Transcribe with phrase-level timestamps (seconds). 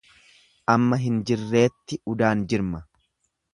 [0.75, 2.83] Amma hin jirreetti udaan jirma.